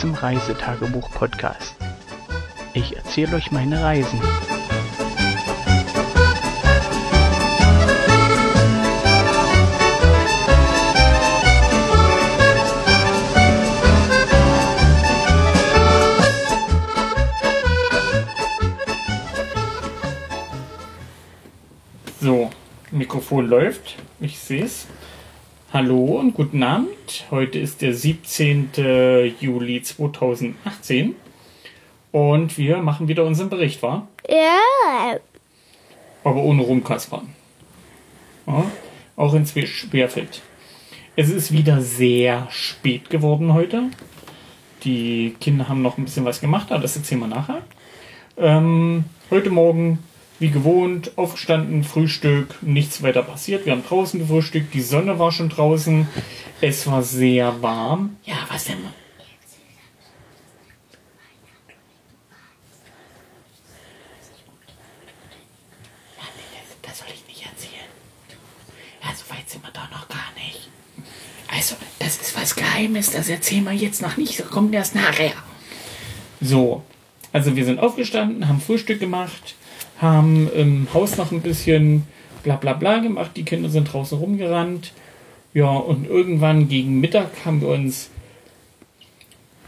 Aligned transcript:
Zum 0.00 0.14
Reisetagebuch-Podcast. 0.14 1.76
Ich 2.74 2.96
erzähle 2.96 3.36
euch 3.36 3.50
meine 3.50 3.82
Reisen. 3.82 4.20
So, 22.20 22.50
Mikrofon 22.90 23.46
läuft. 23.46 23.96
Ich 24.20 24.38
sehe 24.38 24.64
es. 24.64 24.86
Hallo 25.74 26.20
und 26.20 26.34
guten 26.34 26.62
Abend. 26.62 27.26
Heute 27.32 27.58
ist 27.58 27.82
der 27.82 27.94
17. 27.94 28.68
Juli 29.40 29.82
2018 29.82 31.16
und 32.12 32.56
wir 32.56 32.76
machen 32.76 33.08
wieder 33.08 33.24
unseren 33.24 33.50
Bericht, 33.50 33.82
wa? 33.82 34.06
Ja. 34.28 35.18
Aber 36.22 36.44
ohne 36.44 36.62
rumkaspern. 36.62 37.28
Ja, 38.46 38.70
auch 39.16 39.34
in 39.34 39.44
Schwerfeld. 39.46 40.42
Es 41.16 41.28
ist 41.28 41.50
wieder 41.50 41.80
sehr 41.80 42.46
spät 42.52 43.10
geworden 43.10 43.52
heute. 43.52 43.90
Die 44.84 45.34
Kinder 45.40 45.68
haben 45.68 45.82
noch 45.82 45.98
ein 45.98 46.04
bisschen 46.04 46.24
was 46.24 46.40
gemacht, 46.40 46.70
aber 46.70 46.82
das 46.82 46.94
erzählen 46.94 47.22
wir 47.22 47.26
nachher. 47.26 47.62
Ähm, 48.36 49.06
heute 49.28 49.50
Morgen 49.50 49.98
wie 50.40 50.50
gewohnt, 50.50 51.12
aufgestanden, 51.16 51.84
Frühstück, 51.84 52.56
nichts 52.62 53.02
weiter 53.02 53.22
passiert. 53.22 53.66
Wir 53.66 53.72
haben 53.72 53.84
draußen 53.86 54.18
gefrühstückt, 54.18 54.74
die 54.74 54.80
Sonne 54.80 55.18
war 55.18 55.32
schon 55.32 55.48
draußen, 55.48 56.08
es 56.60 56.86
war 56.86 57.02
sehr 57.02 57.62
warm. 57.62 58.16
Ja, 58.24 58.34
was 58.48 58.64
denn? 58.64 58.78
Das 66.82 66.98
soll 66.98 67.08
ich 67.14 67.26
nicht 67.28 67.46
erzählen. 67.46 67.88
Ja, 69.02 69.14
so 69.14 69.34
weit 69.34 69.48
sind 69.48 69.64
wir 69.64 69.70
da 69.72 69.88
noch 69.92 70.08
gar 70.08 70.32
nicht. 70.36 70.68
Also, 71.50 71.76
das 71.98 72.16
ist 72.16 72.36
was 72.36 72.56
Geheimes, 72.56 73.12
das 73.12 73.28
erzählen 73.28 73.64
wir 73.64 73.72
jetzt 73.72 74.02
noch 74.02 74.16
nicht, 74.16 74.38
das 74.40 74.48
kommt 74.48 74.74
erst 74.74 74.94
nachher. 74.94 75.32
So, 76.40 76.82
also 77.32 77.56
wir 77.56 77.64
sind 77.64 77.78
aufgestanden, 77.78 78.48
haben 78.48 78.60
Frühstück 78.60 79.00
gemacht, 79.00 79.54
haben 79.98 80.50
im 80.54 80.88
Haus 80.92 81.16
noch 81.16 81.32
ein 81.32 81.40
bisschen 81.40 82.04
bla 82.42 82.56
bla 82.56 82.72
bla 82.72 82.98
gemacht. 82.98 83.32
Die 83.36 83.44
Kinder 83.44 83.68
sind 83.68 83.92
draußen 83.92 84.18
rumgerannt. 84.18 84.92
Ja, 85.52 85.70
und 85.70 86.06
irgendwann 86.06 86.68
gegen 86.68 87.00
Mittag 87.00 87.30
haben 87.44 87.60
wir 87.60 87.68
uns 87.68 88.10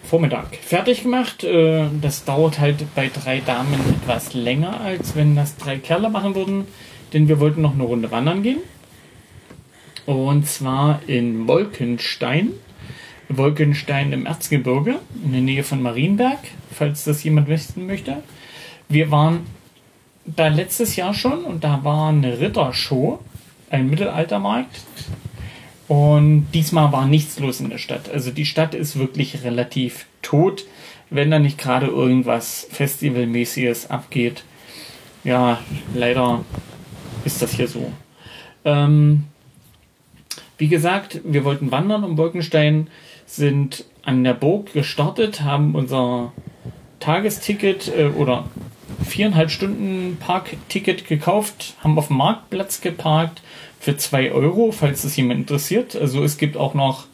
Vormittag 0.03 0.57
fertig 0.57 1.03
gemacht. 1.03 1.45
Äh, 1.45 1.87
Das 2.01 2.25
dauert 2.25 2.59
halt 2.59 2.85
bei 2.95 3.09
drei 3.09 3.41
Damen 3.41 3.75
etwas 4.03 4.35
länger, 4.35 4.81
als 4.81 5.17
wenn 5.17 5.37
das 5.37 5.57
drei 5.57 5.79
Kerle 5.79 6.11
machen 6.11 6.35
würden. 6.35 6.65
Denn 7.13 7.29
wir 7.29 7.41
wollten 7.41 7.63
noch 7.63 7.75
eine 7.75 7.85
Runde 7.85 8.11
wandern 8.11 8.43
gehen. 8.43 8.59
Und 10.07 10.47
zwar 10.47 11.01
in 11.07 11.49
Wolkenstein. 11.49 12.51
Wolkenstein 13.29 14.13
im 14.13 14.25
Erzgebirge, 14.25 15.01
in 15.25 15.33
der 15.33 15.41
Nähe 15.41 15.65
von 15.65 15.83
Marienberg, 15.83 16.39
falls 16.73 17.03
das 17.03 17.25
jemand 17.25 17.49
wissen 17.49 17.85
möchte. 17.87 18.23
Wir 18.89 19.11
waren 19.11 19.41
da 20.27 20.49
letztes 20.49 20.97
Jahr 20.97 21.15
schon 21.15 21.45
und 21.45 21.65
da 21.65 21.85
war 21.85 22.09
eine 22.09 22.41
Rittershow, 22.41 23.21
ein 23.71 23.89
Mittelaltermarkt. 23.89 24.83
Und 25.89 26.49
diesmal 26.53 26.91
war 26.91 27.07
nichts 27.07 27.39
los 27.39 27.61
in 27.61 27.71
der 27.71 27.79
Stadt. 27.79 28.11
Also 28.13 28.33
die 28.33 28.45
Stadt 28.45 28.75
ist 28.75 28.99
wirklich 28.99 29.45
relativ 29.45 30.07
tot, 30.21 30.65
wenn 31.11 31.31
da 31.31 31.39
nicht 31.39 31.59
gerade 31.59 31.87
irgendwas 31.87 32.67
Festivalmäßiges 32.71 33.89
abgeht. 33.91 34.43
Ja, 35.23 35.61
leider 35.95 36.45
ist 37.25 37.41
das 37.41 37.53
hier 37.53 37.69
so. 37.69 37.93
Ähm, 38.65 39.25
wie 40.59 40.69
gesagt, 40.69 41.21
wir 41.25 41.45
wollten 41.45 41.71
wandern 41.71 42.03
um 42.03 42.17
Wolkenstein, 42.17 42.89
sind 43.27 43.85
an 44.03 44.25
der 44.25 44.35
Burg 44.35 44.73
gestartet, 44.73 45.43
haben 45.43 45.75
unser 45.75 46.33
Tagesticket 46.99 47.93
äh, 47.97 48.07
oder 48.07 48.45
viereinhalb 49.05 49.51
Stunden 49.51 50.17
Parkticket 50.19 51.07
gekauft, 51.07 51.75
haben 51.83 51.99
auf 51.99 52.09
dem 52.09 52.17
Marktplatz 52.17 52.81
geparkt 52.81 53.43
für 53.81 53.97
zwei 53.97 54.33
Euro, 54.33 54.73
falls 54.73 55.03
das 55.03 55.17
jemand 55.17 55.41
interessiert. 55.41 55.97
Also 55.97 56.23
es 56.25 56.39
gibt 56.39 56.57
auch 56.57 56.75
noch 56.75 57.07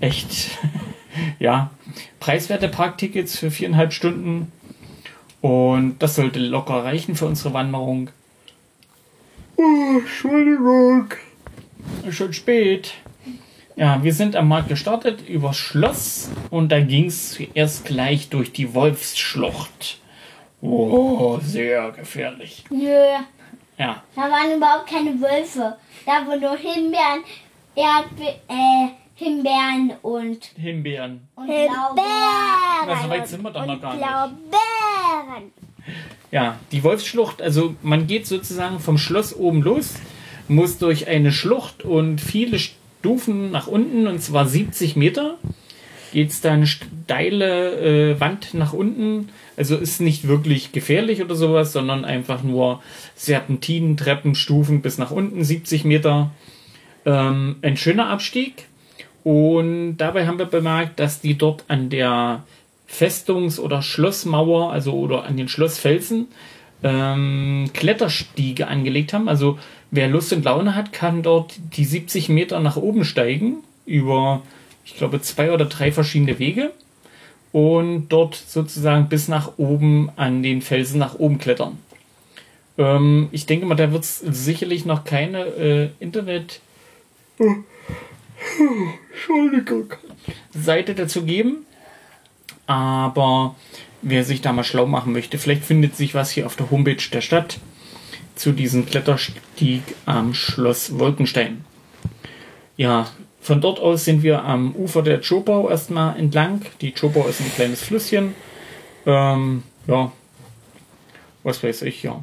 echt, 0.00 0.50
ja, 1.38 1.70
preiswerte 2.20 2.68
Parktickets 2.68 3.38
für 3.38 3.50
viereinhalb 3.50 3.92
Stunden. 3.92 4.52
Und 5.40 5.98
das 5.98 6.14
sollte 6.14 6.38
locker 6.38 6.84
reichen 6.84 7.16
für 7.16 7.26
unsere 7.26 7.52
Wanderung. 7.52 8.10
Oh, 9.56 9.98
Entschuldigung. 9.98 11.12
Schon 12.10 12.32
spät. 12.32 12.94
Ja, 13.74 14.02
wir 14.04 14.12
sind 14.12 14.36
am 14.36 14.48
Markt 14.48 14.68
gestartet 14.68 15.28
übers 15.28 15.56
Schloss 15.56 16.30
und 16.50 16.70
da 16.70 16.80
ging 16.80 17.06
es 17.06 17.38
erst 17.54 17.86
gleich 17.86 18.28
durch 18.28 18.52
die 18.52 18.74
Wolfsschlucht. 18.74 19.98
Oh, 20.62 21.38
sehr 21.42 21.90
gefährlich. 21.90 22.64
Nö. 22.70 22.86
Ja, 23.78 24.02
Da 24.14 24.22
waren 24.22 24.56
überhaupt 24.56 24.86
keine 24.88 25.20
Wölfe. 25.20 25.76
Da 26.06 26.12
waren 26.26 26.40
nur 26.40 26.56
Himbeeren, 26.56 27.24
Erdbe 27.74 28.22
äh, 28.48 28.88
Himbeeren 29.14 29.92
und, 30.02 30.44
Himbeeren. 30.56 31.26
und 31.34 31.46
Blaubeeren. 31.46 32.86
Na, 32.86 33.02
so 33.02 33.08
weit 33.10 33.26
sind 33.28 33.42
wir 33.42 33.50
doch 33.50 33.66
noch 33.66 33.80
gar 33.80 33.94
nicht. 33.94 34.04
Blaubeeren. 34.04 35.52
Ja, 36.30 36.58
die 36.70 36.84
Wolfsschlucht, 36.84 37.42
also 37.42 37.74
man 37.82 38.06
geht 38.06 38.26
sozusagen 38.26 38.78
vom 38.78 38.98
Schloss 38.98 39.34
oben 39.36 39.62
los, 39.62 39.94
muss 40.48 40.78
durch 40.78 41.08
eine 41.08 41.32
Schlucht 41.32 41.82
und 41.82 42.20
viele 42.20 42.58
Stufen 42.58 43.50
nach 43.50 43.66
unten, 43.66 44.06
und 44.06 44.20
zwar 44.22 44.46
70 44.46 44.96
Meter, 44.96 45.38
geht's 46.12 46.40
da 46.40 46.52
eine 46.52 46.66
steile 46.66 48.12
äh, 48.12 48.20
Wand 48.20 48.54
nach 48.54 48.72
unten. 48.72 49.30
Also 49.56 49.76
ist 49.76 50.00
nicht 50.00 50.28
wirklich 50.28 50.72
gefährlich 50.72 51.22
oder 51.22 51.34
sowas, 51.34 51.72
sondern 51.72 52.04
einfach 52.04 52.42
nur 52.42 52.80
Serpentinen, 53.16 53.96
Treppen, 53.96 54.34
Stufen 54.34 54.82
bis 54.82 54.98
nach 54.98 55.10
unten, 55.10 55.42
70 55.42 55.84
Meter. 55.84 56.30
Ähm, 57.04 57.56
ein 57.62 57.76
schöner 57.76 58.08
Abstieg. 58.08 58.68
Und 59.24 59.96
dabei 59.96 60.26
haben 60.26 60.38
wir 60.38 60.46
bemerkt, 60.46 61.00
dass 61.00 61.20
die 61.20 61.36
dort 61.36 61.64
an 61.68 61.90
der 61.90 62.44
Festungs- 62.86 63.58
oder 63.58 63.82
Schlossmauer, 63.82 64.72
also 64.72 64.92
oder 64.92 65.24
an 65.24 65.36
den 65.36 65.48
Schlossfelsen, 65.48 66.28
ähm, 66.82 67.70
Kletterstiege 67.72 68.66
angelegt 68.66 69.12
haben. 69.12 69.28
Also 69.28 69.58
wer 69.90 70.08
Lust 70.08 70.32
und 70.32 70.44
Laune 70.44 70.74
hat, 70.74 70.92
kann 70.92 71.22
dort 71.22 71.54
die 71.76 71.84
70 71.84 72.28
Meter 72.28 72.60
nach 72.60 72.76
oben 72.76 73.04
steigen 73.04 73.58
über, 73.86 74.42
ich 74.84 74.96
glaube, 74.96 75.20
zwei 75.20 75.52
oder 75.52 75.64
drei 75.64 75.92
verschiedene 75.92 76.38
Wege 76.38 76.72
und 77.52 78.08
dort 78.08 78.34
sozusagen 78.34 79.08
bis 79.08 79.28
nach 79.28 79.52
oben 79.58 80.10
an 80.16 80.42
den 80.42 80.62
Felsen 80.62 80.98
nach 80.98 81.18
oben 81.18 81.38
klettern. 81.38 81.78
Ähm, 82.78 83.28
ich 83.32 83.46
denke 83.46 83.66
mal, 83.66 83.74
da 83.74 83.92
wird 83.92 84.04
es 84.04 84.18
sicherlich 84.18 84.84
noch 84.84 85.04
keine 85.04 85.44
äh, 85.44 85.88
Internet 86.00 86.60
Entschuldigung. 89.10 89.94
Seite 90.52 90.94
dazu 90.94 91.24
geben. 91.24 91.66
Aber 92.66 93.56
wer 94.02 94.24
sich 94.24 94.40
da 94.40 94.52
mal 94.52 94.64
schlau 94.64 94.86
machen 94.86 95.12
möchte, 95.12 95.38
vielleicht 95.38 95.64
findet 95.64 95.96
sich 95.96 96.14
was 96.14 96.30
hier 96.30 96.46
auf 96.46 96.56
der 96.56 96.70
Homepage 96.70 97.02
der 97.12 97.20
Stadt 97.20 97.58
zu 98.34 98.52
diesem 98.52 98.86
Kletterstieg 98.86 99.82
am 100.06 100.34
Schloss 100.34 100.98
Wolkenstein. 100.98 101.64
Ja, 102.76 103.10
von 103.42 103.60
dort 103.60 103.80
aus 103.80 104.04
sind 104.04 104.22
wir 104.22 104.44
am 104.44 104.72
Ufer 104.76 105.02
der 105.02 105.20
Chopau 105.20 105.68
erstmal 105.68 106.16
entlang. 106.16 106.62
Die 106.80 106.92
Chopau 106.92 107.26
ist 107.26 107.40
ein 107.40 107.52
kleines 107.52 107.82
Flüsschen. 107.82 108.36
Ähm, 109.04 109.64
ja, 109.88 110.12
was 111.42 111.60
weiß 111.60 111.82
ich, 111.82 112.04
ja. 112.04 112.22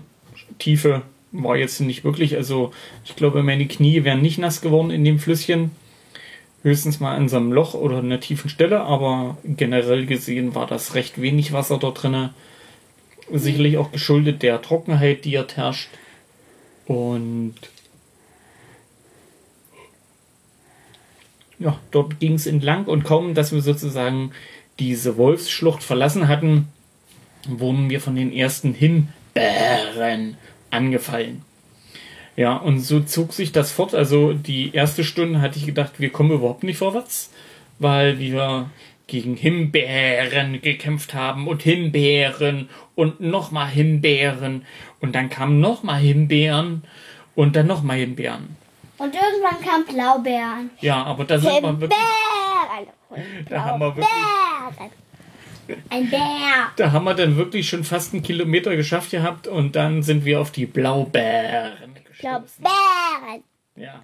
Tiefe 0.59 1.01
war 1.33 1.57
jetzt 1.57 1.81
nicht 1.81 2.05
wirklich, 2.05 2.37
also 2.37 2.71
ich 3.03 3.17
glaube, 3.17 3.43
meine 3.43 3.67
Knie 3.67 4.05
wären 4.05 4.21
nicht 4.21 4.37
nass 4.37 4.61
geworden 4.61 4.91
in 4.91 5.03
dem 5.03 5.19
Flüsschen. 5.19 5.71
Höchstens 6.63 7.01
mal 7.01 7.17
an 7.17 7.27
so 7.27 7.35
einem 7.35 7.51
Loch 7.51 7.73
oder 7.73 7.97
einer 7.97 8.21
tiefen 8.21 8.49
Stelle, 8.49 8.79
aber 8.79 9.37
generell 9.43 10.05
gesehen 10.05 10.55
war 10.55 10.67
das 10.67 10.95
recht 10.95 11.21
wenig 11.21 11.51
Wasser 11.51 11.79
dort 11.79 12.01
drinne. 12.01 12.33
Sicherlich 13.29 13.77
auch 13.77 13.91
geschuldet 13.91 14.41
der 14.41 14.61
Trockenheit, 14.61 15.25
die 15.25 15.33
dort 15.33 15.57
herrscht. 15.57 15.89
Und 16.85 17.55
ja, 21.59 21.77
dort 21.91 22.19
ging 22.19 22.33
es 22.33 22.47
entlang 22.47 22.85
und 22.85 23.03
kaum, 23.03 23.33
dass 23.33 23.51
wir 23.51 23.61
sozusagen 23.61 24.31
diese 24.79 25.17
Wolfsschlucht 25.17 25.83
verlassen 25.83 26.27
hatten, 26.27 26.69
wurden 27.47 27.89
wir 27.89 28.01
von 28.01 28.15
den 28.15 28.31
ersten 28.31 28.73
Himbeeren 28.73 30.37
angefallen. 30.71 31.41
Ja, 32.37 32.55
und 32.55 32.79
so 32.79 33.01
zog 33.01 33.33
sich 33.33 33.51
das 33.51 33.71
fort. 33.71 33.93
Also 33.93 34.33
die 34.33 34.73
erste 34.73 35.03
Stunde 35.03 35.41
hatte 35.41 35.59
ich 35.59 35.65
gedacht, 35.65 35.99
wir 35.99 36.09
kommen 36.09 36.31
überhaupt 36.31 36.63
nicht 36.63 36.77
vorwärts, 36.77 37.31
weil 37.79 38.19
wir 38.19 38.69
gegen 39.07 39.35
Himbeeren 39.35 40.61
gekämpft 40.61 41.13
haben 41.13 41.47
und 41.47 41.63
Himbeeren 41.63 42.69
und 42.95 43.19
nochmal 43.19 43.67
Himbeeren 43.67 44.65
und 45.01 45.15
dann 45.15 45.29
kamen 45.29 45.59
nochmal 45.59 45.99
Himbeeren 45.99 46.83
und 47.35 47.55
dann 47.55 47.67
nochmal 47.67 47.97
Himbeeren. 47.97 48.55
Und 48.99 49.15
irgendwann 49.15 49.61
kam 49.65 49.85
Blaubeeren. 49.85 50.69
Ja, 50.81 51.03
aber 51.03 51.23
da 51.23 51.39
sind 51.39 51.51
wir 51.51 51.79
wirklich, 51.79 51.99
Himbeeren. 53.09 53.45
da 53.49 53.63
haben 53.63 53.79
wir 53.79 53.95
wirklich. 53.95 54.09
Ein 55.89 56.09
Bär. 56.09 56.19
da 56.77 56.91
haben 56.91 57.05
wir 57.05 57.13
dann 57.13 57.37
wirklich 57.37 57.69
schon 57.69 57.83
fast 57.83 58.13
einen 58.13 58.23
Kilometer 58.23 58.75
geschafft 58.75 59.11
gehabt 59.11 59.47
und 59.47 59.75
dann 59.75 60.01
sind 60.03 60.25
wir 60.25 60.41
auf 60.41 60.51
die 60.51 60.65
Blaubeeren 60.65 61.95
gestoßen. 62.05 62.63
Blaubeeren. 62.63 63.43
Ja. 63.75 64.01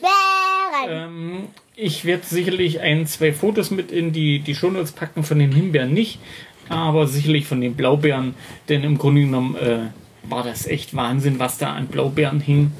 Bären. 0.00 0.90
Ähm, 0.90 1.48
ich 1.74 2.04
werde 2.04 2.24
sicherlich 2.24 2.80
ein, 2.80 3.06
zwei 3.06 3.32
Fotos 3.32 3.70
mit 3.70 3.90
in 3.90 4.12
die, 4.12 4.40
die 4.40 4.54
Shownotes 4.54 4.92
packen 4.92 5.24
von 5.24 5.38
den 5.38 5.52
Himbeeren 5.52 5.94
nicht, 5.94 6.20
aber 6.68 7.06
sicherlich 7.06 7.46
von 7.46 7.60
den 7.60 7.74
Blaubeeren, 7.74 8.34
denn 8.68 8.84
im 8.84 8.98
Grunde 8.98 9.22
genommen 9.22 9.56
äh, 9.56 9.86
war 10.24 10.44
das 10.44 10.66
echt 10.66 10.94
Wahnsinn, 10.94 11.38
was 11.38 11.58
da 11.58 11.72
an 11.72 11.86
Blaubeeren 11.86 12.40
hing. 12.40 12.72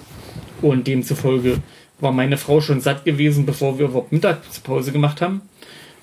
Und 0.62 0.86
demzufolge 0.86 1.58
war 2.00 2.12
meine 2.12 2.36
Frau 2.36 2.60
schon 2.60 2.80
satt 2.80 3.04
gewesen, 3.04 3.44
bevor 3.46 3.78
wir 3.78 3.86
überhaupt 3.86 4.12
Mittagspause 4.12 4.92
gemacht 4.92 5.20
haben. 5.20 5.42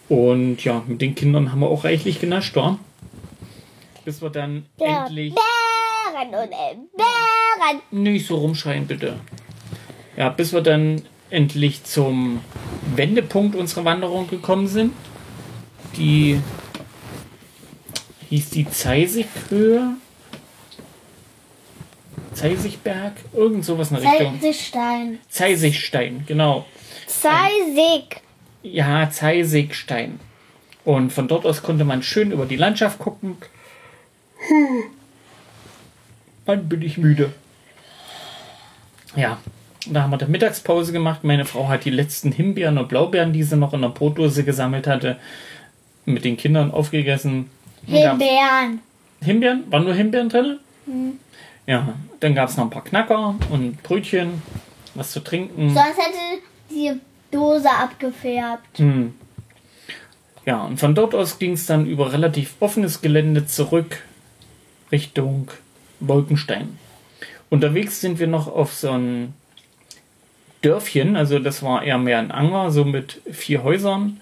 Und 0.08 0.64
ja, 0.64 0.84
mit 0.88 1.02
den 1.02 1.16
Kindern 1.16 1.52
haben 1.52 1.60
wir 1.60 1.68
auch 1.68 1.84
reichlich 1.84 2.20
genascht, 2.20 2.56
war. 2.56 2.80
Bis 4.06 4.22
wir 4.22 4.30
dann 4.30 4.66
Der 4.80 5.06
endlich. 5.06 5.34
Bären 5.36 6.30
und 6.30 6.52
äh, 6.52 6.76
Bären. 6.98 7.82
Nicht 7.92 8.28
so 8.28 8.38
rumschreien, 8.38 8.88
bitte. 8.88 9.16
Ja, 10.18 10.30
bis 10.30 10.52
wir 10.52 10.62
dann 10.62 11.04
endlich 11.30 11.84
zum 11.84 12.42
Wendepunkt 12.96 13.56
unserer 13.56 13.86
Wanderung 13.86 14.28
gekommen 14.28 14.68
sind. 14.68 14.94
Die 15.96 16.40
hieß 18.30 18.50
die 18.50 18.70
Zeisighöhe. 18.70 19.96
Zeisigberg? 22.40 23.14
Irgend 23.34 23.66
sowas 23.66 23.92
in 23.92 23.98
der 24.02 24.12
Richtung. 24.12 24.40
Salzstein. 24.40 25.20
Zeisigstein, 25.30 26.24
genau. 26.26 26.66
Zeisig. 27.08 28.22
Ja, 28.64 29.10
Zeisigstein. 29.10 30.20
Und 30.86 31.12
von 31.12 31.28
dort 31.28 31.46
aus 31.46 31.62
konnte 31.62 31.84
man 31.84 32.02
schön 32.04 32.32
über 32.32 32.46
die 32.46 32.56
Landschaft 32.56 33.00
gucken. 33.00 33.38
Wann 36.46 36.70
bin 36.70 36.82
ich 36.82 36.98
müde? 36.98 37.34
Ja, 39.16 39.38
da 39.88 40.04
haben 40.04 40.12
wir 40.12 40.18
dann 40.18 40.32
Mittagspause 40.32 40.92
gemacht. 40.92 41.24
Meine 41.24 41.46
Frau 41.46 41.68
hat 41.68 41.86
die 41.86 41.90
letzten 41.90 42.32
Himbeeren 42.32 42.78
und 42.78 42.90
Blaubeeren, 42.90 43.34
die 43.34 43.44
sie 43.44 43.58
noch 43.58 43.74
in 43.74 43.82
der 43.82 43.90
Brotdose 43.90 44.44
gesammelt 44.44 44.88
hatte, 44.88 45.18
mit 46.06 46.24
den 46.24 46.38
Kindern 46.38 46.72
aufgegessen. 46.72 47.50
Himbeeren. 47.86 48.80
Himbeeren? 49.22 49.64
Waren 49.70 49.84
nur 49.84 49.94
Himbeeren 49.94 50.30
drin? 50.30 50.60
Ja, 51.69 51.94
dann 52.19 52.33
gab 52.33 52.50
es 52.50 52.57
noch 52.57 52.63
ein 52.63 52.71
paar 52.71 52.83
Knacker 52.83 53.36
und 53.51 53.83
Brötchen, 53.83 54.42
was 54.95 55.12
zu 55.12 55.19
trinken. 55.19 55.69
Sonst 55.69 56.00
hätte 56.00 56.42
die 56.71 56.94
Dose 57.30 57.69
abgefärbt. 57.69 58.80
Hm. 58.80 59.13
Ja, 60.48 60.63
und 60.63 60.80
von 60.80 60.95
dort 60.95 61.13
aus 61.13 61.38
ging 61.38 61.54
es 61.54 61.68
dann 61.68 61.86
über 61.86 62.12
relativ 62.12 62.56
offenes 62.60 63.01
Gelände 63.01 63.45
zurück 63.45 64.01
Richtung 64.92 65.51
Wolkenstein. 66.00 66.80
Unterwegs 67.51 68.01
sind 68.01 68.18
wir 68.18 68.25
noch 68.25 68.48
auf 68.48 68.74
so 68.74 68.89
ein 68.89 69.36
Dörfchen, 70.63 71.16
also 71.16 71.38
das 71.38 71.62
war 71.62 71.83
eher 71.83 72.00
mehr 72.00 72.18
ein 72.18 72.31
Anger, 72.31 72.71
so 72.71 72.83
mit 72.83 73.21
vier 73.31 73.62
Häusern. 73.62 74.19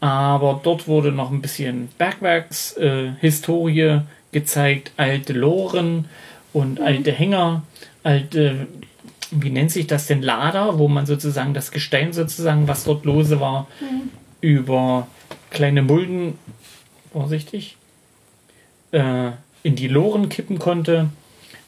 Aber 0.00 0.58
dort 0.64 0.88
wurde 0.88 1.12
noch 1.12 1.30
ein 1.30 1.42
bisschen 1.42 1.90
Bergwerkshistorie 1.96 3.80
äh, 3.82 4.00
gezeigt, 4.32 4.90
alte 4.96 5.32
Loren 5.32 6.06
und 6.52 6.80
alte 6.80 7.12
Hänger, 7.12 7.62
alte, 8.02 8.66
wie 9.30 9.50
nennt 9.50 9.70
sich 9.70 9.86
das 9.86 10.06
denn, 10.06 10.22
Lader, 10.22 10.78
wo 10.78 10.88
man 10.88 11.06
sozusagen 11.06 11.54
das 11.54 11.70
Gestein 11.70 12.12
sozusagen, 12.12 12.68
was 12.68 12.84
dort 12.84 13.04
lose 13.04 13.40
war, 13.40 13.66
über 14.40 15.06
kleine 15.50 15.82
Mulden, 15.82 16.38
vorsichtig, 17.12 17.76
äh, 18.92 19.30
in 19.62 19.76
die 19.76 19.88
Loren 19.88 20.28
kippen 20.28 20.58
konnte. 20.58 21.08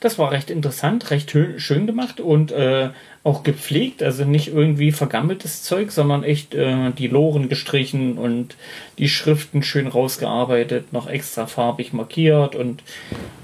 Das 0.00 0.18
war 0.18 0.30
recht 0.32 0.48
interessant, 0.48 1.10
recht 1.10 1.30
hö- 1.32 1.58
schön 1.58 1.86
gemacht 1.86 2.20
und 2.20 2.52
äh, 2.52 2.88
auch 3.22 3.42
gepflegt, 3.42 4.02
also 4.02 4.24
nicht 4.24 4.48
irgendwie 4.48 4.92
vergammeltes 4.92 5.62
Zeug, 5.62 5.90
sondern 5.92 6.24
echt 6.24 6.54
äh, 6.54 6.90
die 6.92 7.08
Loren 7.08 7.50
gestrichen 7.50 8.16
und 8.16 8.56
die 8.96 9.10
Schriften 9.10 9.62
schön 9.62 9.86
rausgearbeitet, 9.86 10.94
noch 10.94 11.06
extra 11.06 11.46
farbig 11.46 11.92
markiert 11.92 12.54
und 12.54 12.82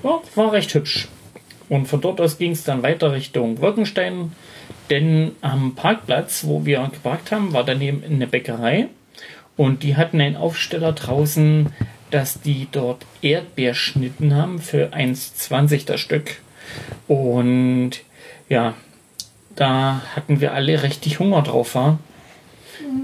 ja, 0.02 0.20
war 0.34 0.52
recht 0.52 0.72
hübsch. 0.72 1.08
Und 1.68 1.86
von 1.86 2.00
dort 2.00 2.20
aus 2.20 2.38
ging 2.38 2.52
es 2.52 2.64
dann 2.64 2.82
weiter 2.82 3.12
Richtung 3.12 3.60
Wolkenstein, 3.60 4.32
denn 4.90 5.32
am 5.40 5.74
Parkplatz, 5.74 6.44
wo 6.44 6.64
wir 6.64 6.88
geparkt 6.92 7.32
haben, 7.32 7.52
war 7.52 7.64
daneben 7.64 8.04
eine 8.04 8.26
Bäckerei 8.26 8.88
und 9.56 9.82
die 9.82 9.96
hatten 9.96 10.20
einen 10.20 10.36
Aufsteller 10.36 10.92
draußen, 10.92 11.72
dass 12.10 12.40
die 12.40 12.68
dort 12.70 13.04
Erdbeerschnitten 13.22 14.34
haben 14.34 14.60
für 14.60 14.92
1,20 14.92 15.86
das 15.86 16.00
Stück. 16.00 16.40
Und 17.08 17.92
ja, 18.48 18.74
da 19.56 20.02
hatten 20.14 20.40
wir 20.40 20.52
alle 20.52 20.82
richtig 20.82 21.19
Hunger 21.19 21.42
drauf, 21.42 21.74
war. 21.74 21.98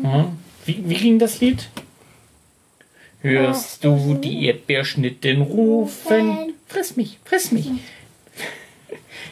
Ja. 0.05 0.32
Wie, 0.65 0.85
wie 0.87 0.94
ging 0.94 1.19
das 1.19 1.41
Lied? 1.41 1.69
Hörst 3.20 3.85
du 3.85 4.15
die 4.15 4.47
Erdbeerschnitten 4.47 5.43
rufen? 5.43 6.55
Friss 6.67 6.97
mich, 6.97 7.19
friss 7.25 7.53
mich. 7.53 7.70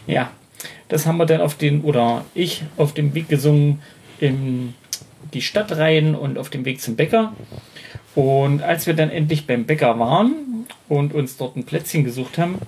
Ja, 0.07 0.31
das 0.89 1.07
haben 1.07 1.19
wir 1.19 1.27
dann 1.27 1.41
auf 1.41 1.57
den, 1.57 1.83
oder 1.83 2.25
ich 2.35 2.63
auf 2.77 2.95
dem 2.95 3.15
Weg 3.15 3.29
gesungen 3.29 3.81
in 4.19 4.75
die 5.33 5.43
Stadt 5.43 5.77
rein 5.77 6.15
und 6.15 6.39
auf 6.39 6.51
dem 6.51 6.65
Weg 6.65 6.81
zum 6.81 6.97
Bäcker. 6.97 7.35
Und 8.15 8.63
als 8.63 8.87
wir 8.87 8.95
dann 8.95 9.11
endlich 9.11 9.47
beim 9.47 9.65
Bäcker 9.67 9.99
waren 9.99 10.67
und 10.88 11.14
uns 11.14 11.37
dort 11.37 11.57
ein 11.57 11.64
Plätzchen 11.64 12.05
gesucht 12.05 12.38
haben, 12.38 12.59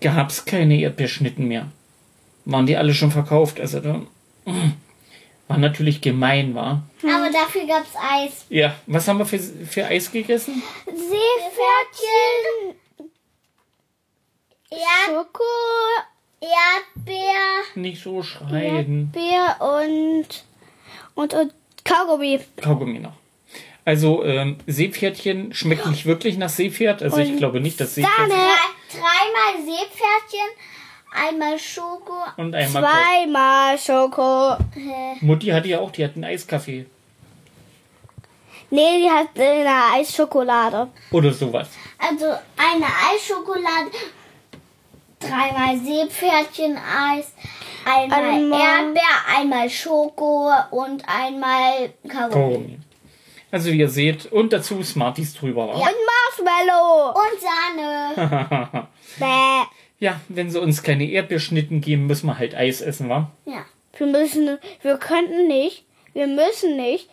gab 0.00 0.30
es 0.30 0.44
keine 0.44 0.78
Erdbeerschnitten 0.80 1.48
mehr. 1.48 1.68
Waren 2.44 2.66
die 2.66 2.76
alle 2.76 2.92
schon 2.92 3.10
verkauft. 3.10 3.60
Also 3.60 3.80
da 3.80 4.02
war 5.48 5.58
natürlich 5.58 6.00
gemein, 6.00 6.54
war. 6.54 6.82
Aber 7.02 7.30
dafür 7.32 7.66
gab's 7.66 7.94
Eis. 7.96 8.44
Ja, 8.48 8.74
was 8.86 9.08
haben 9.08 9.18
wir 9.18 9.26
für, 9.26 9.38
für 9.38 9.86
Eis 9.86 10.10
gegessen? 10.10 10.62
Seepferdchen. 10.86 12.76
Erd 14.70 15.06
Schoko, 15.06 15.44
Erdbeer. 16.42 17.62
Nicht 17.76 18.02
so 18.02 18.22
schreien. 18.22 19.10
Bier 19.12 19.56
und, 19.60 20.44
und, 21.14 21.34
und 21.34 21.54
Kaugummi. 21.84 22.40
Kaugummi 22.60 22.98
noch. 22.98 23.14
Also 23.84 24.24
ähm, 24.24 24.58
Seepferdchen 24.66 25.52
schmeckt 25.54 25.86
nicht 25.86 26.06
wirklich 26.06 26.36
nach 26.38 26.48
Seepferd. 26.48 27.02
Also 27.02 27.18
ich 27.18 27.30
Und 27.30 27.36
glaube 27.38 27.60
nicht, 27.60 27.80
dass 27.80 27.94
Seepferd 27.94 28.16
Sahne. 28.16 28.34
Drei, 28.34 28.98
dreimal 28.98 29.64
Seepferdchen. 29.64 30.48
Einmal 31.14 31.58
Schoko. 31.58 32.14
und 32.38 32.54
einmal 32.54 32.82
Zweimal 32.82 33.78
Schoko. 33.78 34.56
Mutti 35.20 35.48
hatte 35.48 35.68
ja 35.68 35.80
auch, 35.80 35.90
die 35.90 36.04
hat 36.04 36.14
einen 36.14 36.24
Eiskaffee 36.24 36.86
Nee, 38.70 39.02
die 39.02 39.10
hat 39.10 39.28
eine 39.38 39.94
Eisschokolade. 39.98 40.88
oder 41.10 41.30
sowas. 41.30 41.68
Also 41.98 42.24
eine 42.56 42.86
Eisschokolade. 42.86 43.90
Dreimal 45.22 45.78
Seepferdchen-Eis. 45.78 47.32
Einmal 47.84 48.20
Einmal- 48.24 48.60
Erdbeer, 48.60 49.36
einmal 49.38 49.68
Schoko 49.70 50.52
und 50.70 51.02
einmal. 51.08 51.92
Kaugummi. 52.08 52.78
Also 53.50 53.70
wie 53.72 53.78
ihr 53.80 53.88
seht, 53.88 54.26
und 54.32 54.52
dazu 54.52 54.82
Smarties 54.82 55.34
drüber 55.34 55.68
war. 55.68 55.74
Und 55.74 55.82
Marshmallow. 55.84 57.10
Und 57.10 57.40
Sahne. 58.16 58.88
Bäh. 59.18 59.62
Ja, 59.98 60.20
wenn 60.28 60.50
sie 60.50 60.60
uns 60.60 60.82
keine 60.82 61.04
Erdbeerschnitten 61.10 61.80
geben, 61.80 62.06
müssen 62.06 62.26
wir 62.26 62.38
halt 62.38 62.54
Eis 62.54 62.80
essen, 62.80 63.08
wa? 63.08 63.30
Ja, 63.44 63.64
Wir 63.96 64.06
müssen, 64.06 64.58
wir 64.80 64.96
könnten 64.96 65.46
nicht, 65.48 65.84
wir 66.12 66.26
müssen 66.26 66.76
nicht. 66.76 67.08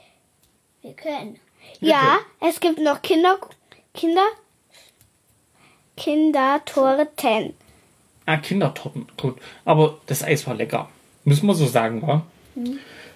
wir 0.81 0.93
können. 0.93 1.39
Ja, 1.81 2.19
es 2.41 2.59
gibt 2.59 2.79
noch 2.79 3.01
Kinder, 3.01 3.37
Kinder, 3.93 4.25
Kindertorten. 5.97 7.53
Ah, 8.29 8.37
Kindertorten, 8.37 9.07
gut. 9.17 9.37
Aber 9.65 9.97
das 10.05 10.23
Eis 10.23 10.45
war 10.45 10.53
lecker. 10.53 10.87
Müssen 11.23 11.47
wir 11.47 11.55
so 11.55 11.65
sagen, 11.65 12.03
wa? 12.03 12.27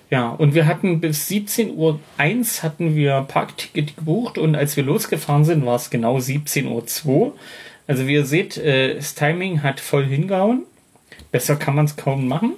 Ja, 0.09 0.29
und 0.29 0.55
wir 0.55 0.65
hatten 0.65 1.01
bis 1.01 1.29
17.01 1.29 1.69
Uhr 1.75 1.99
hatten 2.63 2.95
wir 2.95 3.21
Parkticket 3.27 3.95
gebucht 3.95 4.39
und 4.39 4.55
als 4.55 4.75
wir 4.75 4.83
losgefahren 4.83 5.45
sind, 5.45 5.67
war 5.67 5.75
es 5.75 5.91
genau 5.91 6.17
17.02 6.17 7.05
Uhr. 7.05 7.35
Also 7.85 8.07
wie 8.07 8.15
ihr 8.15 8.25
seht, 8.25 8.57
äh, 8.57 8.95
das 8.95 9.13
Timing 9.13 9.61
hat 9.61 9.79
voll 9.79 10.05
hingehauen. 10.05 10.63
Besser 11.31 11.57
kann 11.57 11.75
man 11.75 11.85
es 11.85 11.95
kaum 11.95 12.27
machen. 12.27 12.53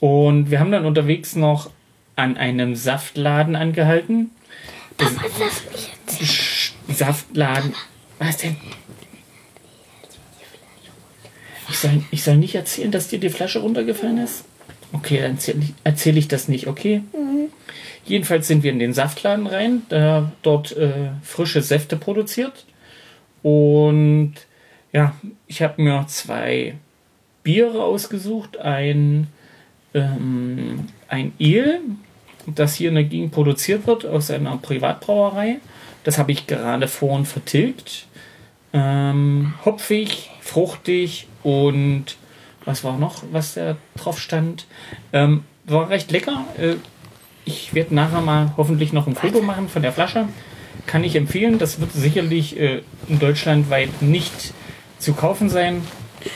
Und 0.00 0.50
wir 0.50 0.58
haben 0.58 0.72
dann 0.72 0.84
unterwegs 0.84 1.36
noch 1.36 1.70
an 2.16 2.36
einem 2.36 2.74
Saftladen 2.74 3.54
angehalten. 3.54 4.32
Papa. 4.96 5.22
Psst, 6.06 6.74
Saftladen. 6.88 7.72
Was 8.18 8.38
denn? 8.38 8.56
Ich 11.68 11.78
soll, 11.78 12.02
ich 12.10 12.22
soll 12.22 12.36
nicht 12.36 12.54
erzählen, 12.54 12.90
dass 12.90 13.08
dir 13.08 13.18
die 13.18 13.28
Flasche 13.28 13.60
runtergefallen 13.60 14.18
ist? 14.18 14.44
Okay, 14.92 15.20
dann 15.20 15.38
erzähle 15.84 16.18
ich, 16.18 16.28
das 16.28 16.48
nicht, 16.48 16.68
okay? 16.68 17.02
Jedenfalls 18.04 18.46
sind 18.46 18.62
wir 18.62 18.70
in 18.70 18.78
den 18.78 18.94
Saftladen 18.94 19.46
rein, 19.46 19.82
der 19.90 20.32
dort 20.42 20.76
äh, 20.76 21.10
frische 21.22 21.60
Säfte 21.60 21.96
produziert. 21.96 22.64
Und 23.42 24.34
ja, 24.92 25.14
ich 25.46 25.60
habe 25.62 25.82
mir 25.82 26.06
zwei 26.08 26.76
Biere 27.42 27.82
ausgesucht. 27.82 28.58
Ein, 28.58 29.26
ähm, 29.92 30.88
ein 31.08 31.32
Ale, 31.40 31.80
das 32.46 32.76
hier 32.76 32.90
in 32.90 32.94
der 32.94 33.04
Gegend 33.04 33.32
produziert 33.32 33.86
wird 33.86 34.06
aus 34.06 34.30
einer 34.30 34.56
Privatbrauerei. 34.56 35.56
Das 36.04 36.18
habe 36.18 36.30
ich 36.30 36.46
gerade 36.46 36.86
vorhin 36.86 37.26
vertilgt. 37.26 38.06
Ähm, 38.72 39.54
hopfig, 39.64 40.30
fruchtig 40.40 41.28
und 41.42 42.16
was 42.64 42.84
war 42.84 42.98
noch, 42.98 43.22
was 43.30 43.54
da 43.54 43.76
drauf 43.96 44.20
stand? 44.20 44.66
Ähm, 45.12 45.44
war 45.64 45.88
recht 45.88 46.10
lecker. 46.10 46.44
Äh, 46.58 46.74
ich 47.44 47.74
werde 47.74 47.94
nachher 47.94 48.20
mal 48.20 48.52
hoffentlich 48.56 48.92
noch 48.92 49.06
ein 49.06 49.14
Foto 49.14 49.40
machen 49.40 49.68
von 49.68 49.82
der 49.82 49.92
Flasche. 49.92 50.28
Kann 50.86 51.04
ich 51.04 51.16
empfehlen. 51.16 51.58
Das 51.58 51.80
wird 51.80 51.92
sicherlich 51.92 52.58
äh, 52.58 52.82
in 53.08 53.18
Deutschland 53.18 53.70
weit 53.70 54.02
nicht 54.02 54.52
zu 54.98 55.14
kaufen 55.14 55.48
sein, 55.48 55.82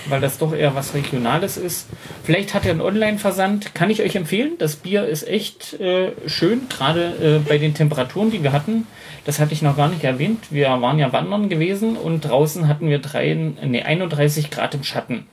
weil 0.08 0.20
das 0.20 0.38
doch 0.38 0.52
eher 0.52 0.74
was 0.74 0.94
Regionales 0.94 1.56
ist. 1.56 1.88
Vielleicht 2.24 2.54
hat 2.54 2.64
er 2.64 2.72
einen 2.72 2.80
Online-Versand. 2.80 3.74
Kann 3.74 3.90
ich 3.90 4.02
euch 4.02 4.16
empfehlen. 4.16 4.52
Das 4.58 4.76
Bier 4.76 5.06
ist 5.06 5.26
echt 5.26 5.80
äh, 5.80 6.12
schön, 6.26 6.68
gerade 6.68 7.40
äh, 7.42 7.48
bei 7.48 7.58
den 7.58 7.74
Temperaturen, 7.74 8.30
die 8.30 8.42
wir 8.42 8.52
hatten. 8.52 8.86
Das 9.24 9.38
hatte 9.38 9.52
ich 9.52 9.62
noch 9.62 9.76
gar 9.76 9.88
nicht 9.88 10.04
erwähnt. 10.04 10.46
Wir 10.50 10.68
waren 10.80 10.98
ja 10.98 11.12
wandern 11.12 11.48
gewesen 11.48 11.96
und 11.96 12.22
draußen 12.22 12.68
hatten 12.68 12.88
wir 12.88 12.98
drei, 12.98 13.34
nee, 13.34 13.82
31 13.82 14.50
Grad 14.50 14.74
im 14.74 14.84
Schatten. 14.84 15.26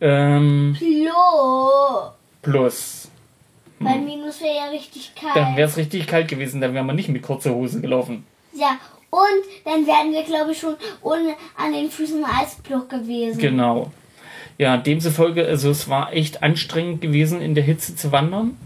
Ähm, 0.00 0.76
plus. 2.42 3.08
Weil 3.78 4.00
Minus 4.00 4.40
wäre 4.40 4.54
ja 4.54 4.70
richtig 4.70 5.12
kalt. 5.14 5.36
Dann 5.36 5.56
wäre 5.56 5.68
es 5.68 5.76
richtig 5.76 6.06
kalt 6.06 6.28
gewesen, 6.28 6.60
dann 6.60 6.74
wären 6.74 6.86
wir 6.86 6.92
nicht 6.92 7.08
mit 7.08 7.22
kurzer 7.22 7.54
Hose 7.54 7.80
gelaufen. 7.80 8.24
Ja, 8.54 8.78
und 9.12 9.44
dann 9.66 9.86
wären 9.86 10.10
wir, 10.10 10.22
glaube 10.22 10.52
ich, 10.52 10.58
schon 10.58 10.74
ohne 11.02 11.34
an 11.54 11.74
den 11.74 11.90
Füßen 11.90 12.24
Eisblock 12.24 12.88
gewesen. 12.88 13.38
Genau. 13.38 13.92
Ja, 14.56 14.78
demzufolge, 14.78 15.46
also 15.46 15.70
es 15.70 15.86
war 15.90 16.14
echt 16.14 16.42
anstrengend 16.42 17.02
gewesen, 17.02 17.42
in 17.42 17.54
der 17.54 17.62
Hitze 17.62 17.94
zu 17.94 18.10
wandern. 18.10 18.56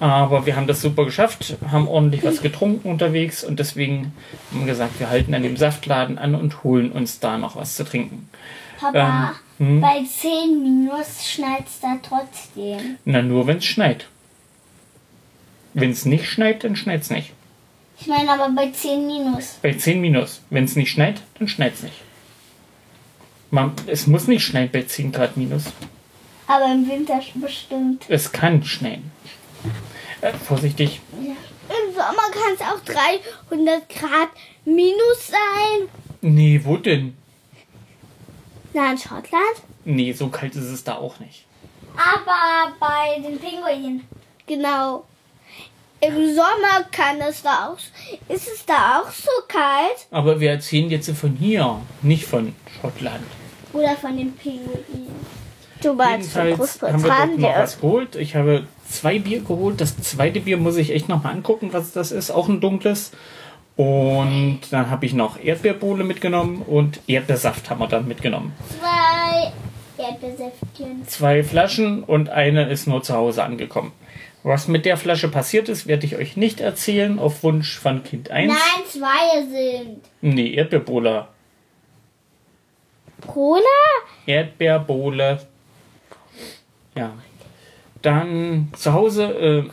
Aber 0.00 0.46
wir 0.46 0.56
haben 0.56 0.66
das 0.66 0.80
super 0.80 1.04
geschafft, 1.04 1.56
haben 1.70 1.88
ordentlich 1.88 2.24
was 2.24 2.40
getrunken 2.42 2.88
unterwegs 2.88 3.44
und 3.44 3.58
deswegen 3.58 4.12
haben 4.50 4.60
wir 4.60 4.66
gesagt, 4.66 4.98
wir 4.98 5.10
halten 5.10 5.34
an 5.34 5.42
dem 5.42 5.56
Saftladen 5.56 6.16
an 6.18 6.34
und 6.34 6.64
holen 6.64 6.90
uns 6.90 7.20
da 7.20 7.36
noch 7.36 7.56
was 7.56 7.76
zu 7.76 7.84
trinken. 7.84 8.28
Papa, 8.78 9.34
Ähm, 9.58 9.66
hm? 9.66 9.80
bei 9.80 10.02
10 10.04 10.62
Minus 10.62 11.26
schneit 11.26 11.66
es 11.66 11.80
da 11.80 11.98
trotzdem. 12.02 12.96
Na, 13.04 13.20
nur 13.22 13.46
wenn 13.46 13.58
es 13.58 13.64
schneit. 13.66 14.06
Wenn 15.74 15.90
es 15.90 16.06
nicht 16.06 16.26
schneit, 16.26 16.64
dann 16.64 16.76
schneit 16.76 17.02
es 17.02 17.10
nicht. 17.10 17.32
Ich 17.98 18.06
meine 18.06 18.30
aber 18.30 18.48
bei 18.50 18.70
10 18.70 19.06
Minus. 19.06 19.58
Bei 19.62 19.72
10 19.72 20.00
minus. 20.00 20.42
Wenn 20.50 20.64
es 20.64 20.76
nicht 20.76 20.90
schneit, 20.90 21.22
dann 21.38 21.48
schneit 21.48 21.74
es 21.74 21.82
nicht. 21.82 22.02
Man, 23.50 23.72
es 23.86 24.06
muss 24.06 24.26
nicht 24.26 24.44
schneien 24.44 24.70
bei 24.70 24.82
10 24.82 25.12
Grad 25.12 25.36
minus. 25.36 25.64
Aber 26.46 26.66
im 26.66 26.88
Winter 26.88 27.20
bestimmt. 27.34 28.04
Es 28.08 28.30
kann 28.32 28.62
schneien. 28.64 29.10
Äh, 30.20 30.32
vorsichtig. 30.32 31.00
Im 31.18 31.94
Sommer 31.94 32.30
kann 32.32 32.54
es 32.54 32.60
auch 32.60 32.80
300 33.50 33.88
Grad 33.88 34.28
minus 34.64 35.28
sein. 35.28 35.88
Nee, 36.20 36.60
wo 36.64 36.76
denn? 36.76 37.16
Na, 38.72 38.90
in 38.92 38.98
Schottland? 38.98 39.62
Nee, 39.84 40.12
so 40.12 40.28
kalt 40.28 40.54
ist 40.54 40.64
es 40.64 40.84
da 40.84 40.96
auch 40.96 41.18
nicht. 41.20 41.46
Aber 41.96 42.72
bei 42.78 43.20
den 43.20 43.38
Pinguinen. 43.38 44.04
Genau. 44.46 45.04
Im 46.00 46.14
Sommer 46.34 46.84
kann 46.92 47.20
es 47.26 47.42
da 47.42 47.68
auch. 47.70 47.78
Ist 48.32 48.48
es 48.48 48.64
da 48.66 49.00
auch 49.00 49.10
so 49.10 49.30
kalt? 49.48 50.06
Aber 50.10 50.40
wir 50.40 50.50
erzählen 50.50 50.90
jetzt 50.90 51.10
von 51.10 51.32
hier, 51.32 51.80
nicht 52.02 52.24
von 52.26 52.54
Schottland. 52.80 53.24
Oder 53.72 53.96
von 53.96 54.16
den 54.16 54.32
Pinguinen. 54.32 55.08
Du 55.82 55.94
meinst 55.94 56.32
von 56.32 56.46
Jedenfalls 56.46 56.82
haben 56.82 57.02
wir 57.02 57.08
noch 57.08 57.16
Großbritannien. 57.16 57.52
was 57.56 57.80
geholt. 57.80 58.16
Ich 58.16 58.34
habe 58.34 58.66
zwei 58.88 59.18
Bier 59.18 59.40
geholt. 59.40 59.80
Das 59.80 59.96
zweite 59.98 60.40
Bier 60.40 60.56
muss 60.56 60.76
ich 60.76 60.90
echt 60.90 61.08
noch 61.08 61.22
mal 61.22 61.30
angucken, 61.30 61.72
was 61.72 61.92
das 61.92 62.12
ist. 62.12 62.30
Auch 62.30 62.48
ein 62.48 62.60
dunkles. 62.60 63.12
Und 63.76 64.60
dann 64.70 64.88
habe 64.90 65.04
ich 65.04 65.12
noch 65.12 65.38
Erdbeerbohle 65.38 66.02
mitgenommen 66.04 66.62
und 66.62 67.00
Erdbeersaft 67.06 67.68
haben 67.68 67.80
wir 67.80 67.88
dann 67.88 68.08
mitgenommen. 68.08 68.52
Zwei 68.80 69.52
Erdbeersäftchen. 70.02 71.06
Zwei 71.06 71.42
Flaschen 71.44 72.02
und 72.02 72.30
eine 72.30 72.68
ist 72.70 72.86
nur 72.86 73.02
zu 73.02 73.14
Hause 73.14 73.44
angekommen. 73.44 73.92
Was 74.46 74.68
mit 74.68 74.86
der 74.86 74.96
Flasche 74.96 75.26
passiert 75.26 75.68
ist, 75.68 75.88
werde 75.88 76.06
ich 76.06 76.14
euch 76.14 76.36
nicht 76.36 76.60
erzählen, 76.60 77.18
auf 77.18 77.42
Wunsch 77.42 77.80
von 77.80 78.04
Kind 78.04 78.30
1. 78.30 78.52
Nein, 78.52 78.84
zwei 78.88 79.42
sind. 79.42 80.02
Nee, 80.20 80.54
Erdbeerbohle. 80.54 81.26
Cola? 83.26 83.60
Erdbeerbohle. 84.24 85.44
Ja. 86.94 87.12
Dann 88.02 88.72
zu 88.76 88.92
Hause 88.92 89.24
äh, 89.24 89.64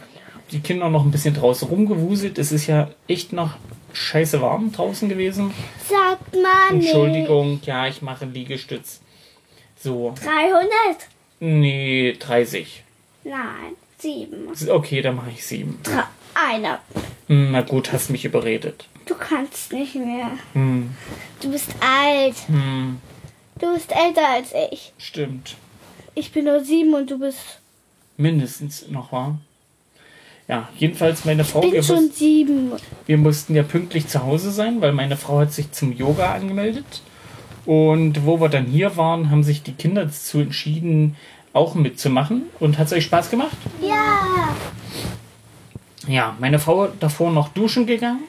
die 0.51 0.62
Kinder 0.62 0.89
noch 0.89 1.06
ein 1.06 1.12
bisschen 1.12 1.36
draußen 1.36 1.68
rumgewuselt. 1.68 2.39
Es 2.39 2.51
ist 2.51 2.65
ja 2.65 2.89
echt 3.08 3.32
noch 3.32 3.58
scheiße 3.94 4.42
warm 4.42 4.72
draußen 4.72 5.08
gewesen. 5.08 5.53
Sagt 5.88 6.34
man 6.34 6.80
nicht. 6.80 6.88
Entschuldigung, 6.88 7.60
ja, 7.63 7.86
ich 7.86 8.01
mache 8.01 8.25
Liegestütz. 8.25 9.01
So, 9.75 10.15
300? 10.20 10.72
nee, 11.42 12.18
30. 12.20 12.84
Nein, 13.24 13.75
7. 14.04 14.70
Okay, 14.70 15.02
dann 15.02 15.16
mache 15.16 15.32
ich 15.32 15.44
sieben. 15.46 15.80
Einer. 16.36 16.80
Hm, 17.28 17.52
Na 17.52 17.62
gut, 17.62 17.92
hast 17.92 18.10
mich 18.10 18.26
überredet. 18.26 18.88
Du 19.06 19.16
kannst 19.16 19.74
nicht 19.74 19.96
mehr. 19.96 20.32
Hm, 20.54 20.92
Du 21.42 21.52
bist 21.52 21.70
alt. 21.80 22.36
hm, 22.48 23.00
Du 23.60 23.74
bist 23.74 23.92
älter 23.92 24.28
als 24.30 24.54
ich. 24.72 24.94
stimmt. 24.98 25.56
Ich 26.16 26.32
bin 26.32 26.46
nur 26.46 26.64
sieben 26.64 26.94
und 26.94 27.10
du 27.10 27.18
bist. 27.20 27.40
Mindestens 28.18 28.88
noch 28.90 29.12
wahr. 29.12 29.40
Ja, 30.48 30.70
jedenfalls 30.78 31.26
meine 31.26 31.44
Frau, 31.44 31.62
bin 31.62 31.72
wir, 31.72 31.82
schon 31.84 32.06
muss, 32.08 32.18
sieben. 32.18 32.72
wir 33.06 33.18
mussten 33.18 33.56
ja 33.56 33.64
pünktlich 33.64 34.08
zu 34.08 34.24
Hause 34.24 34.52
sein, 34.52 34.82
weil 34.82 34.92
meine 34.92 35.18
Frau 35.18 35.40
hat 35.40 35.54
sich 35.54 35.72
zum 35.72 35.92
Yoga 35.94 36.34
angemeldet. 36.34 37.02
Und 37.66 38.26
wo 38.26 38.40
wir 38.42 38.50
dann 38.50 38.66
hier 38.66 38.98
waren, 38.98 39.32
haben 39.32 39.44
sich 39.44 39.64
die 39.64 39.72
Kinder 39.72 40.04
dazu 40.06 40.40
entschieden, 40.42 41.16
auch 41.54 41.76
mitzumachen. 41.76 42.44
Und 42.60 42.78
hat 42.78 42.88
es 42.88 42.94
euch 42.94 43.06
Spaß 43.06 43.30
gemacht? 43.30 43.58
Ja. 43.82 44.56
Ja, 46.08 46.36
meine 46.40 46.60
Frau 46.60 46.88
davor 47.00 47.32
noch 47.32 47.50
duschen 47.50 47.86
gegangen 47.86 48.24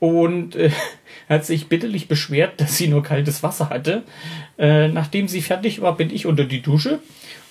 und 0.00 0.56
äh, 0.56 0.70
hat 1.28 1.44
sich 1.44 1.68
bitterlich 1.68 2.08
beschwert, 2.08 2.60
dass 2.60 2.76
sie 2.76 2.88
nur 2.88 3.02
kaltes 3.02 3.42
Wasser 3.42 3.70
hatte. 3.70 4.02
Äh, 4.58 4.88
nachdem 4.88 5.28
sie 5.28 5.42
fertig 5.42 5.80
war, 5.80 5.96
bin 5.96 6.10
ich 6.10 6.26
unter 6.26 6.44
die 6.44 6.62
Dusche 6.62 7.00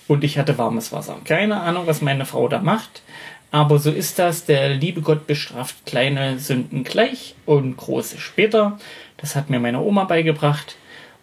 und 0.06 0.24
ich 0.24 0.38
hatte 0.38 0.58
warmes 0.58 0.92
Wasser. 0.92 1.18
Keine 1.24 1.60
Ahnung, 1.60 1.86
was 1.86 2.02
meine 2.02 2.26
Frau 2.26 2.48
da 2.48 2.60
macht, 2.60 3.02
aber 3.50 3.78
so 3.78 3.90
ist 3.90 4.18
das. 4.18 4.44
Der 4.44 4.70
liebe 4.74 5.00
Gott 5.00 5.26
bestraft 5.26 5.86
kleine 5.86 6.38
Sünden 6.38 6.84
gleich 6.84 7.34
und 7.46 7.76
große 7.76 8.18
später. 8.18 8.78
Das 9.16 9.34
hat 9.34 9.48
mir 9.48 9.60
meine 9.60 9.80
Oma 9.80 10.04
beigebracht. 10.04 10.76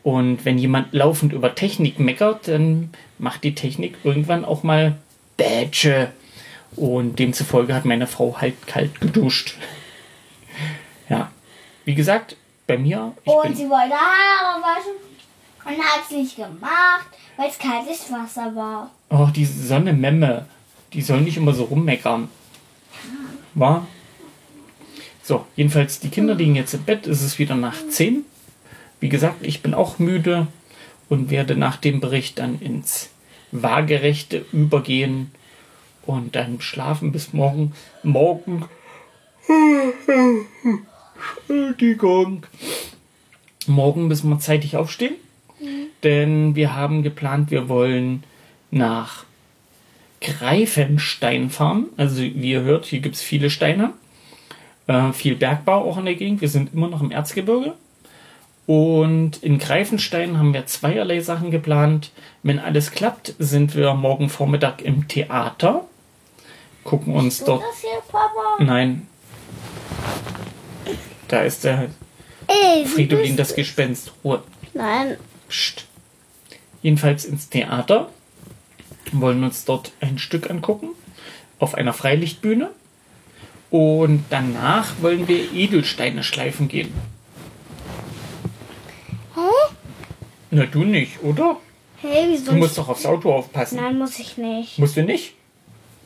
Und 0.05 0.45
wenn 0.45 0.59
jemand 0.59 0.93
laufend 0.93 1.33
über 1.33 1.55
Technik 1.55 1.99
meckert, 1.99 2.47
dann 2.47 2.91
macht 3.17 3.43
die 3.43 3.55
Technik 3.55 3.95
irgendwann 4.03 4.45
auch 4.45 4.61
mal 4.61 4.97
Bätsche. 5.35 6.11
Und 6.75 7.17
demzufolge 7.17 7.73
hat 7.73 7.85
meine 7.85 8.05
Frau 8.05 8.37
halt 8.39 8.67
kalt 8.67 9.01
geduscht. 9.01 9.57
Ja. 11.09 11.31
Wie 11.85 11.93
gesagt, 11.93 12.35
bei 12.65 12.77
mir, 12.79 13.13
Und 13.25 13.55
sie 13.55 13.69
wollte 13.69 13.93
Haare 13.93 14.59
waschen 14.59 14.93
und 15.65 15.83
hat 15.83 16.01
es 16.03 16.09
nicht 16.15 16.35
gemacht, 16.35 17.05
weil 17.37 17.49
es 17.49 17.59
kaltes 17.59 18.11
Wasser 18.11 18.55
war. 18.55 18.89
oh, 19.09 19.27
die 19.35 19.45
Sonne 19.45 19.93
Memme, 19.93 20.47
die 20.93 21.03
soll 21.03 21.21
nicht 21.21 21.37
immer 21.37 21.53
so 21.53 21.65
rummeckern. 21.65 22.27
War? 23.53 23.85
So, 25.21 25.45
jedenfalls, 25.55 25.99
die 25.99 26.09
Kinder 26.09 26.33
liegen 26.33 26.55
jetzt 26.55 26.73
im 26.73 26.83
Bett, 26.83 27.05
es 27.05 27.21
ist 27.21 27.37
wieder 27.37 27.53
nach 27.55 27.75
10. 27.87 28.25
Wie 29.05 29.09
gesagt, 29.09 29.45
ich 29.45 29.61
bin 29.61 29.75
auch 29.75 29.99
müde 29.99 30.47
und 31.09 31.29
werde 31.29 31.55
nach 31.55 31.77
dem 31.77 31.99
Bericht 31.99 32.39
dann 32.39 32.59
ins 32.59 33.11
Waagerechte 33.51 34.43
übergehen 34.51 35.29
und 36.07 36.35
dann 36.35 36.59
schlafen 36.59 37.11
bis 37.11 37.31
morgen. 37.31 37.73
Morgen. 38.01 38.65
Entschuldigung. 41.47 42.47
Morgen 43.67 44.07
müssen 44.07 44.27
wir 44.31 44.39
zeitig 44.39 44.75
aufstehen, 44.75 45.13
denn 46.01 46.55
wir 46.55 46.73
haben 46.73 47.03
geplant, 47.03 47.51
wir 47.51 47.69
wollen 47.69 48.23
nach 48.71 49.23
Greifenstein 50.19 51.51
fahren. 51.51 51.89
Also 51.95 52.23
wie 52.23 52.53
ihr 52.53 52.63
hört, 52.63 52.87
hier 52.87 53.01
gibt 53.01 53.17
es 53.17 53.21
viele 53.21 53.51
Steine. 53.51 53.93
Äh, 54.87 55.13
viel 55.13 55.35
Bergbau 55.35 55.87
auch 55.87 55.99
in 55.99 56.05
der 56.05 56.15
Gegend. 56.15 56.41
Wir 56.41 56.49
sind 56.49 56.73
immer 56.73 56.87
noch 56.87 57.03
im 57.03 57.11
Erzgebirge. 57.11 57.75
Und 58.67 59.43
in 59.43 59.59
Greifenstein 59.59 60.39
haben 60.39 60.53
wir 60.53 60.65
zweierlei 60.65 61.19
Sachen 61.19 61.51
geplant. 61.51 62.11
Wenn 62.41 62.59
alles 62.59 62.91
klappt, 62.91 63.35
sind 63.37 63.75
wir 63.75 63.93
morgen 63.93 64.29
Vormittag 64.29 64.81
im 64.81 65.07
Theater. 65.07 65.85
Gucken 66.83 67.13
uns 67.13 67.43
dort. 67.43 67.63
das 67.63 67.81
hier, 67.81 68.01
Papa? 68.07 68.57
Nein. 68.59 69.07
Da 71.27 71.41
ist 71.41 71.63
der 71.63 71.89
Ey, 72.47 72.85
Fridolin, 72.85 73.37
das 73.37 73.55
Gespenst. 73.55 74.13
Ruhe. 74.23 74.43
Nein, 74.73 75.17
Psst. 75.47 75.85
Jedenfalls 76.81 77.25
ins 77.25 77.49
Theater. 77.49 78.09
Wollen 79.11 79.43
uns 79.43 79.65
dort 79.65 79.91
ein 80.01 80.17
Stück 80.17 80.49
angucken. 80.49 80.89
Auf 81.59 81.75
einer 81.75 81.93
Freilichtbühne. 81.93 82.71
Und 83.69 84.25
danach 84.29 84.93
wollen 85.01 85.27
wir 85.27 85.51
Edelsteine 85.53 86.23
schleifen 86.23 86.67
gehen. 86.67 86.93
Na, 90.55 90.65
du 90.65 90.85
nicht, 90.85 91.21
oder? 91.21 91.57
hey, 92.01 92.27
wieso? 92.29 92.51
Du 92.51 92.57
musst 92.57 92.77
doch 92.77 92.87
aufs 92.87 93.05
Auto 93.05 93.33
aufpassen. 93.33 93.77
Nein, 93.77 93.97
muss 93.97 94.19
ich 94.19 94.37
nicht. 94.37 94.79
Musst 94.79 94.95
du 94.95 95.03
nicht? 95.03 95.33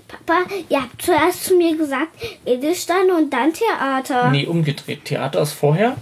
Papa, 0.08 0.50
ihr 0.70 0.82
habt 0.82 1.00
zuerst 1.00 1.44
zu 1.44 1.56
mir 1.56 1.78
gesagt 1.78 2.08
Edelsteine 2.48 3.16
und 3.16 3.32
dann 3.32 3.54
Theater. 3.54 4.32
Nee, 4.32 4.48
umgedreht. 4.48 5.06
Theater 5.06 5.42
ist 5.44 5.54
vorher. 5.54 5.98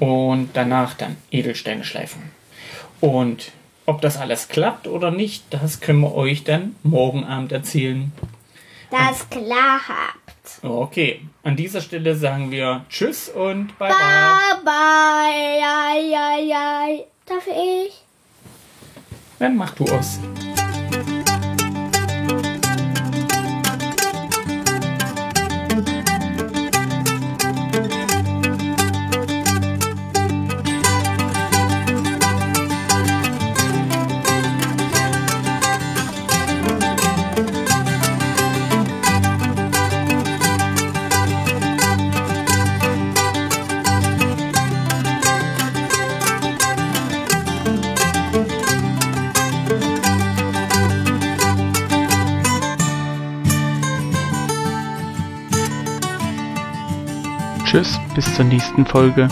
Und 0.00 0.50
danach 0.54 0.94
dann 0.94 1.16
Edelsteine 1.30 1.84
schleifen. 1.84 2.32
Und 3.00 3.52
ob 3.86 4.00
das 4.00 4.16
alles 4.16 4.48
klappt 4.48 4.88
oder 4.88 5.12
nicht, 5.12 5.44
das 5.50 5.78
können 5.78 6.00
wir 6.00 6.14
euch 6.16 6.42
dann 6.42 6.74
morgen 6.82 7.22
Abend 7.22 7.52
erzählen. 7.52 8.10
Das 8.90 9.28
klar 9.30 9.80
habt. 9.88 10.64
Okay, 10.64 11.20
an 11.44 11.54
dieser 11.54 11.80
Stelle 11.80 12.16
sagen 12.16 12.50
wir 12.50 12.84
Tschüss 12.88 13.28
und 13.28 13.78
bye 13.78 13.90
bye. 13.90 13.96
Bye 13.96 14.64
bye. 14.64 15.62
Ai, 15.64 16.16
ai, 16.16 16.52
ai. 16.52 17.04
Darf 17.26 17.46
ich? 17.46 18.04
Dann 19.38 19.56
mach 19.56 19.74
du 19.74 19.84
aus. 19.84 20.18
Zur 58.34 58.44
nächsten 58.46 58.86
Folge. 58.86 59.28